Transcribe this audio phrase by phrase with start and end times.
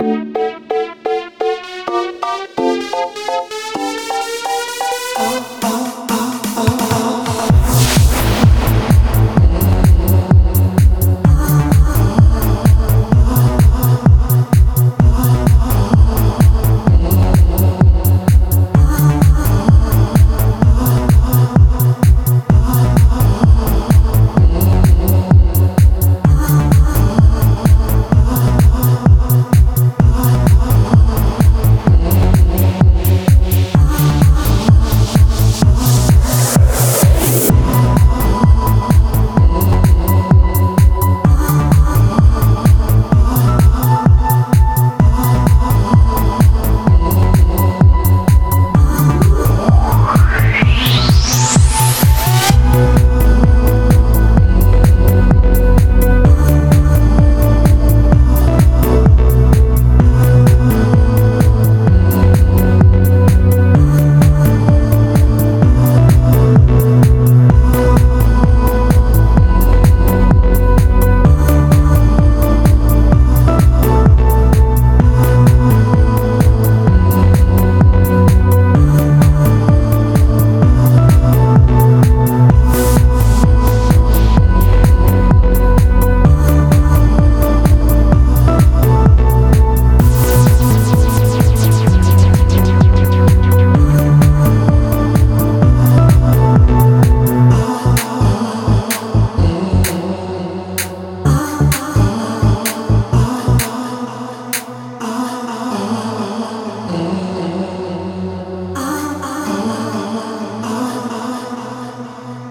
[0.00, 0.69] Música